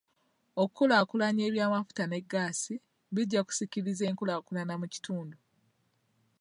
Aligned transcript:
Okulaakulanya 0.63 1.43
eby'amafuta 1.49 2.03
ne 2.07 2.19
gaasi 2.31 2.75
bijja 3.15 3.41
kusikiriza 3.43 4.03
enkulakulana 4.11 4.73
mu 4.81 4.87
kitundu. 4.93 5.37